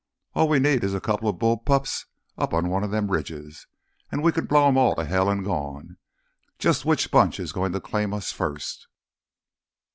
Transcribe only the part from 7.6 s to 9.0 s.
to claim us first?"